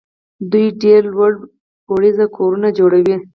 [0.51, 1.31] دوی ډېر لوړ
[1.85, 3.15] پوړیز کورونه جوړوي.